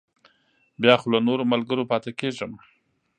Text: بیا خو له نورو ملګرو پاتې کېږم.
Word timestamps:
بیا 0.81 0.95
خو 0.99 1.07
له 1.13 1.19
نورو 1.27 1.43
ملګرو 1.53 1.89
پاتې 1.91 2.11
کېږم. 2.19 2.51